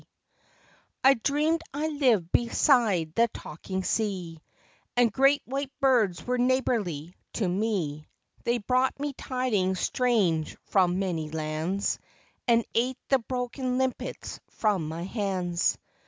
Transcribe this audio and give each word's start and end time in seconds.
I 1.03 1.13
dreamed 1.13 1.61
I 1.75 1.87
lived 1.89 2.31
beside 2.31 3.13
the 3.13 3.27
talking 3.31 3.83
sea, 3.83 4.41
And 4.97 5.13
great 5.13 5.43
white 5.45 5.71
birds 5.79 6.25
were 6.25 6.39
neighborly 6.39 7.13
to 7.33 7.47
me; 7.47 8.07
They 8.43 8.57
brought 8.57 8.99
me 8.99 9.13
tidings 9.13 9.79
strange 9.79 10.57
from 10.63 10.97
many 10.97 11.29
lands, 11.29 11.99
And 12.47 12.65
ate 12.73 12.97
the 13.09 13.19
broken 13.19 13.77
limpets 13.77 14.39
from 14.49 14.87
my 14.87 15.03
hands. 15.03 15.77